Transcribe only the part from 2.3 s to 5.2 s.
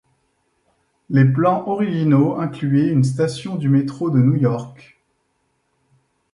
incluaient une station du métro de New York.